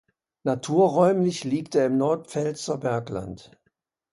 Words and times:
Naturräumlich 0.41 1.43
liegt 1.43 1.75
er 1.75 1.85
im 1.85 1.99
Nordpfälzer 1.99 2.79
Bergland. 2.79 3.51